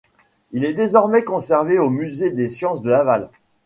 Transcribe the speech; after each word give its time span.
Il 0.51 0.65
est 0.65 0.73
désormais 0.73 1.21
conservé 1.21 1.77
au 1.77 1.91
Musée 1.91 2.31
des 2.31 2.49
Sciences 2.49 2.81
de 2.81 2.89
Laval. 2.89 3.29